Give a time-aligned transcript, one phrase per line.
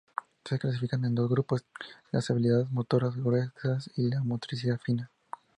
[0.45, 1.63] Se clasifican en dos grupos:
[2.11, 5.11] las habilidades motoras gruesas y la motricidad fina.